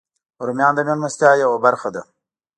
[0.45, 2.01] رومیان د میلمستیا یوه برخه ده